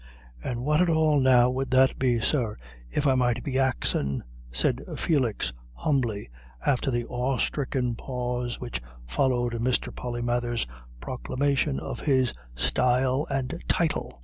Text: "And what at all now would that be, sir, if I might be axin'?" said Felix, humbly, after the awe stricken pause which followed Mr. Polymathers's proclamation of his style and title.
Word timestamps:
"And 0.43 0.65
what 0.65 0.81
at 0.81 0.89
all 0.89 1.19
now 1.19 1.51
would 1.51 1.69
that 1.69 1.99
be, 1.99 2.19
sir, 2.19 2.57
if 2.89 3.05
I 3.05 3.13
might 3.13 3.43
be 3.43 3.59
axin'?" 3.59 4.23
said 4.51 4.81
Felix, 4.97 5.53
humbly, 5.75 6.27
after 6.65 6.89
the 6.89 7.05
awe 7.05 7.37
stricken 7.37 7.93
pause 7.93 8.59
which 8.59 8.81
followed 9.05 9.53
Mr. 9.53 9.93
Polymathers's 9.95 10.65
proclamation 11.01 11.79
of 11.79 11.99
his 11.99 12.33
style 12.55 13.27
and 13.29 13.63
title. 13.67 14.19